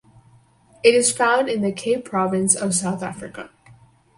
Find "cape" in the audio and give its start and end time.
1.71-2.05